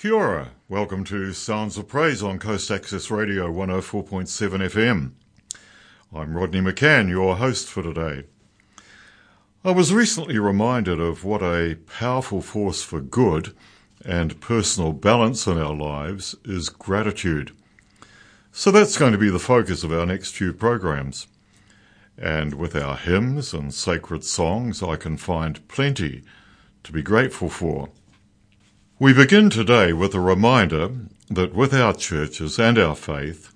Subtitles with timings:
[0.00, 0.52] Kia ora.
[0.66, 4.30] Welcome to Sounds of Praise on Coast Access Radio 104.7
[4.70, 5.10] FM.
[6.10, 8.24] I'm Rodney McCann, your host for today.
[9.62, 13.54] I was recently reminded of what a powerful force for good
[14.02, 17.52] and personal balance in our lives is gratitude.
[18.52, 21.26] So that's going to be the focus of our next few programs.
[22.16, 26.22] And with our hymns and sacred songs, I can find plenty
[26.84, 27.90] to be grateful for.
[29.02, 30.90] We begin today with a reminder
[31.30, 33.50] that with our churches and our faith,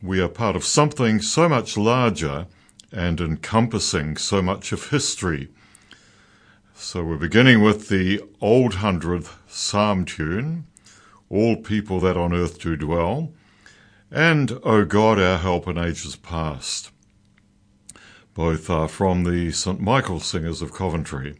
[0.00, 2.46] we are part of something so much larger
[2.92, 5.48] and encompassing so much of history.
[6.76, 10.66] So we're beginning with the Old Hundredth Psalm tune,
[11.28, 13.32] All People That on Earth Do Dwell,
[14.12, 16.92] and O God, our help in ages past.
[18.32, 19.80] Both are from the St.
[19.80, 21.34] Michael Singers of Coventry.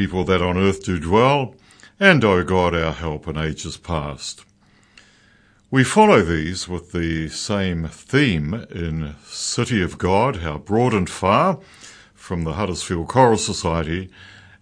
[0.00, 1.54] People that on earth do dwell,
[1.98, 4.46] and O God our help in ages past.
[5.70, 11.58] We follow these with the same theme in City of God, How Broad and Far,
[12.14, 14.08] from the Huddersfield Choral Society,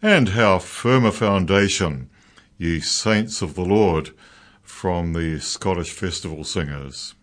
[0.02, 2.11] and How Firm a Foundation,
[2.57, 4.11] Ye Saints of the Lord,
[4.64, 7.14] from the Scottish Festival Singers.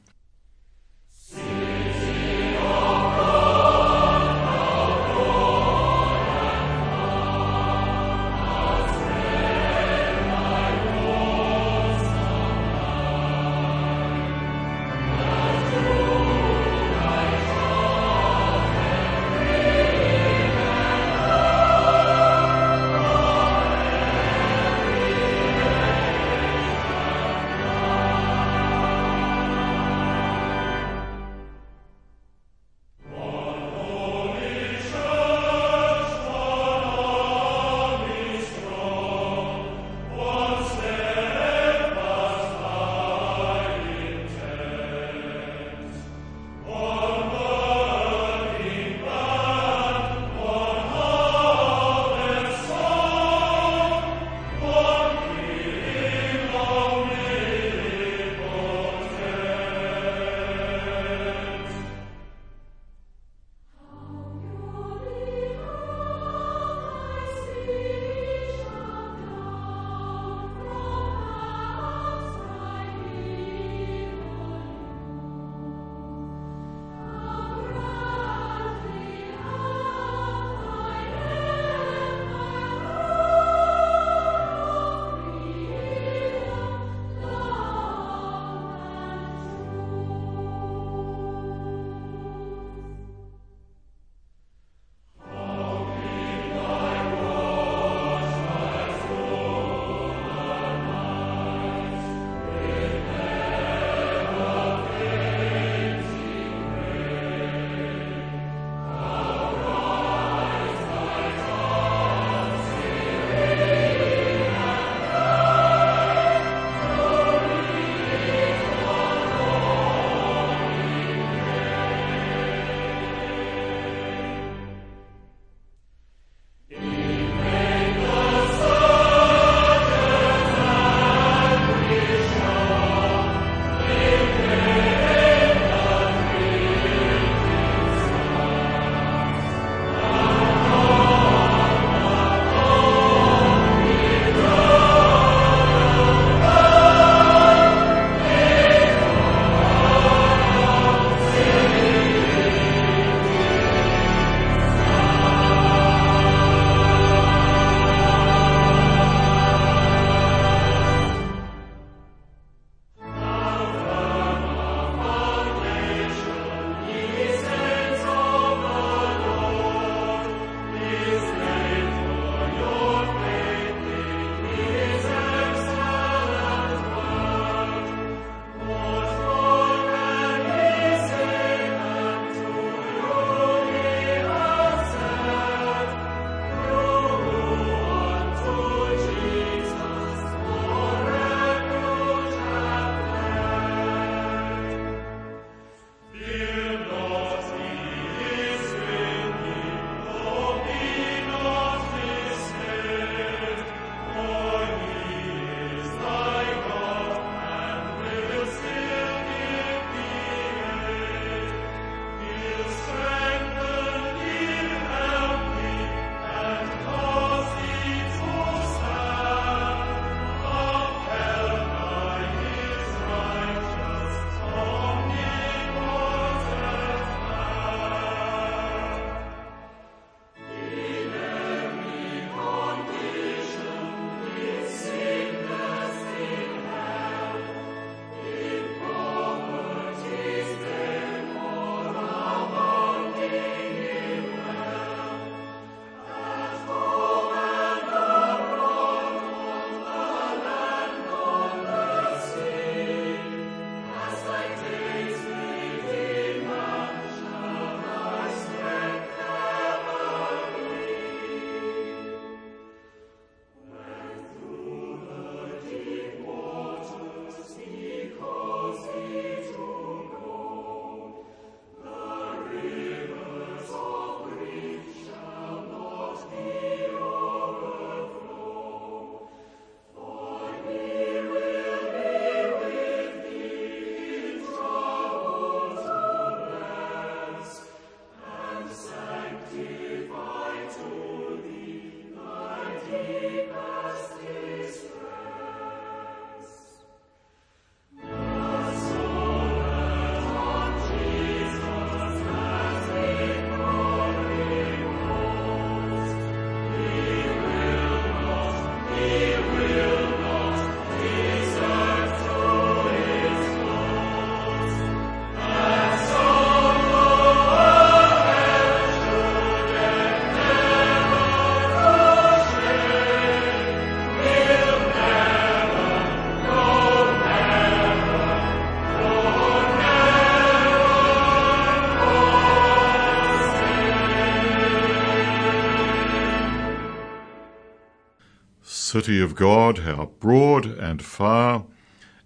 [338.96, 341.66] City of God, how broad and far,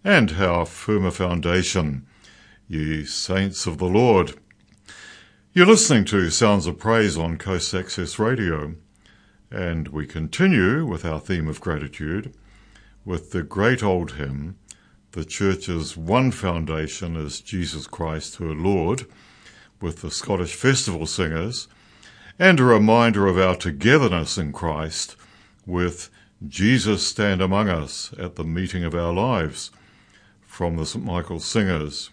[0.03, 2.05] and how firm a foundation,
[2.67, 4.35] ye saints of the Lord.
[5.51, 8.75] You're listening to Sounds of Praise on Coast Access Radio,
[9.49, 12.35] and we continue with our theme of gratitude
[13.03, 14.55] with the great old hymn,
[15.13, 19.07] The Church's One Foundation is Jesus Christ her Lord,
[19.81, 21.67] with the Scottish Festival Singers,
[22.37, 25.15] and a reminder of our togetherness in Christ
[25.65, 26.11] with
[26.47, 29.71] Jesus Stand Among Us at the meeting of our lives
[30.41, 31.03] from the St.
[31.03, 32.11] Michael Singers.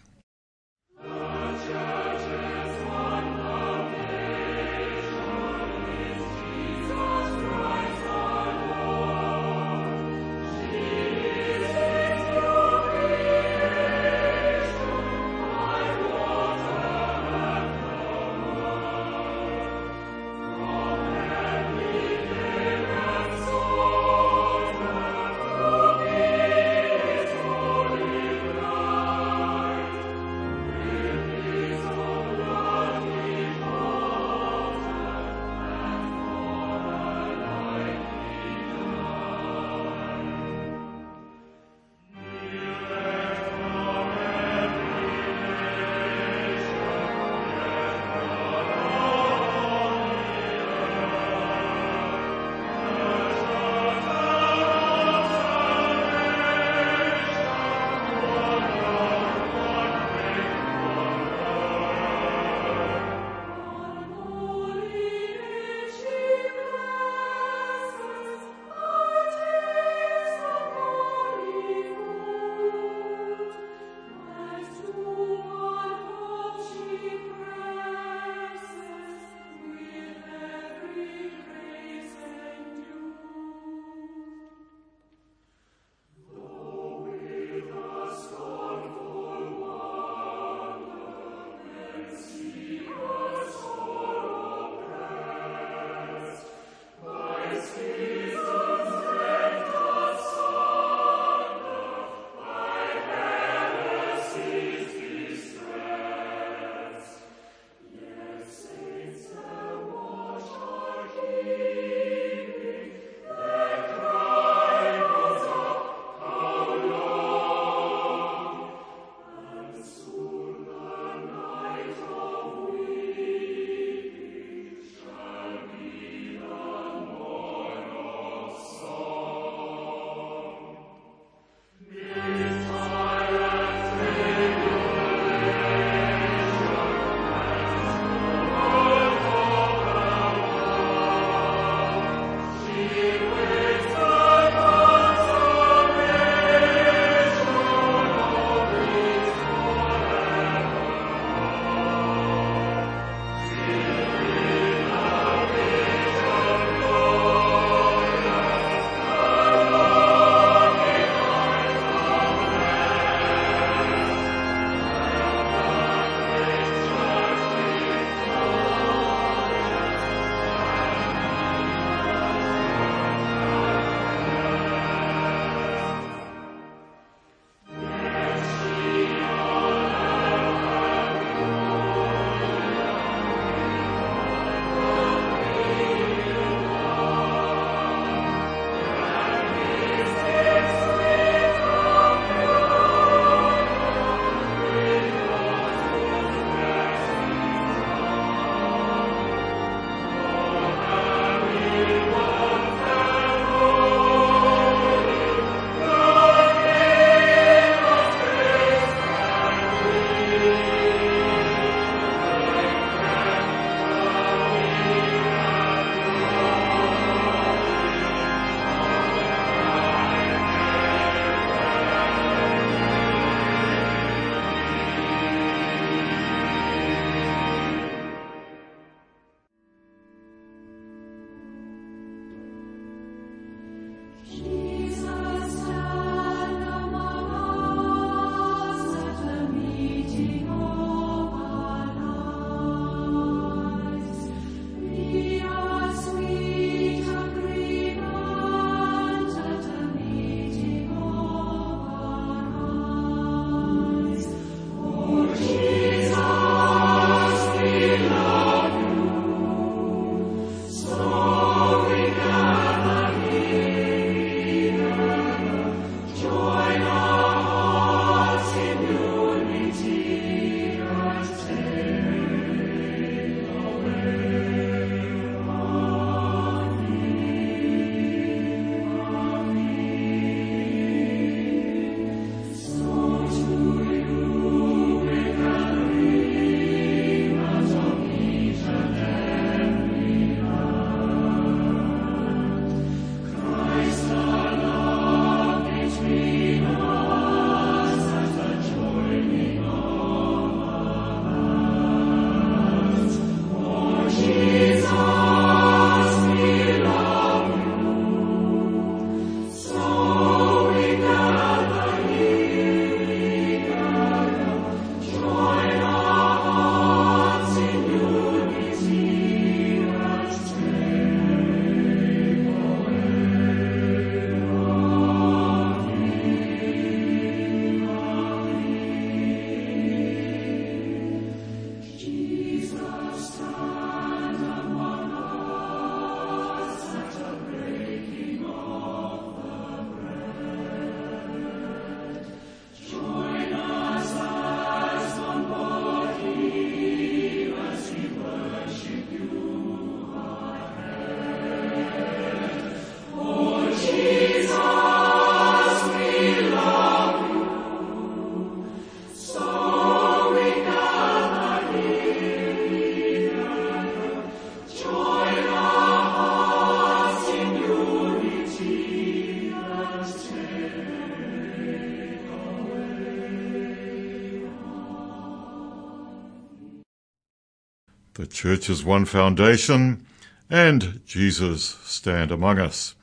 [378.43, 380.05] The is One Foundation,
[380.51, 382.95] and Jesus Stand Among Us.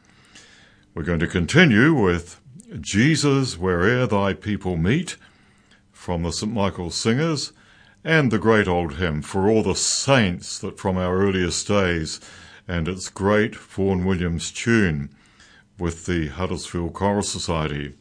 [0.94, 2.40] We're going to continue with
[2.80, 5.18] Jesus Where'er Thy People Meet
[5.92, 6.54] from the St.
[6.54, 7.52] Michael's Singers
[8.04, 12.20] and the great old hymn for all the saints that from our earliest days
[12.68, 15.10] and its great Vaughan Williams tune
[15.80, 17.96] with the Huddersfield Choral Society.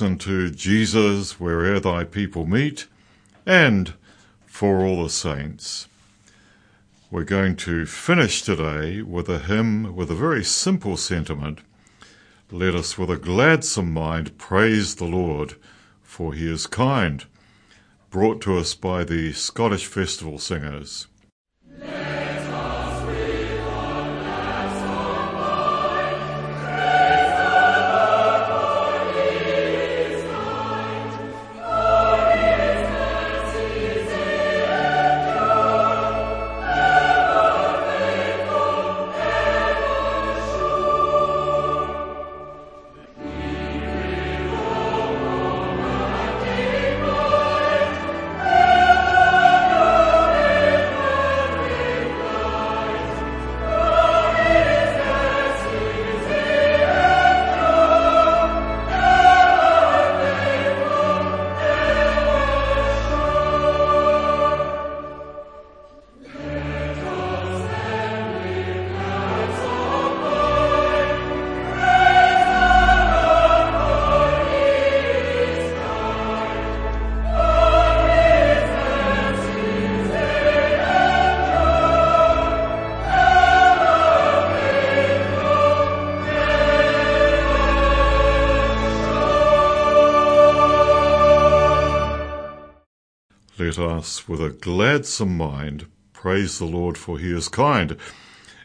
[0.00, 2.86] We've to Jesus, Where'er Thy People Meet,
[3.44, 3.94] and
[4.46, 5.88] For All the Saints.
[7.10, 11.62] We're going to finish today with a hymn with a very simple sentiment.
[12.52, 15.56] Let us with a gladsome mind praise the Lord,
[16.04, 17.24] for he is kind,
[18.10, 21.08] brought to us by the Scottish Festival Singers.
[93.78, 97.96] Us, with a gladsome mind, praise the Lord, for he is kind.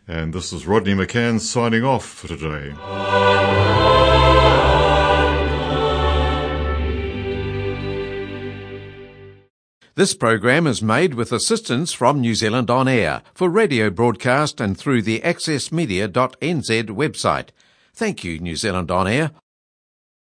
[0.08, 2.74] And this is Rodney McCann signing off for today.
[9.96, 14.76] This program is made with assistance from New Zealand On Air for radio broadcast and
[14.76, 17.50] through the accessmedia.nz website.
[17.94, 19.30] Thank you, New Zealand On Air.